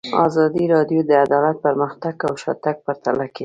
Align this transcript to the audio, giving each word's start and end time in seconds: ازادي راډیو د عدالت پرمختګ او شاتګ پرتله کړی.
ازادي 0.27 0.63
راډیو 0.75 0.99
د 1.05 1.11
عدالت 1.25 1.57
پرمختګ 1.65 2.15
او 2.27 2.33
شاتګ 2.43 2.75
پرتله 2.85 3.25
کړی. 3.33 3.39